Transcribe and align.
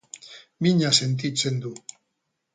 Mina 0.67 0.89
sentitzen 1.01 1.61
du. 1.67 1.75